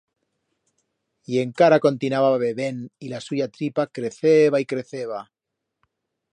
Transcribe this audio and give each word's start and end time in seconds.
Y 1.27 1.33
encara 1.41 1.79
continaba 1.79 2.35
bebend 2.39 2.89
y 2.97 3.09
la 3.09 3.21
suya 3.21 3.49
tripa 3.49 3.85
creceba 3.85 4.59
y 4.59 4.65
creceba... 4.65 5.31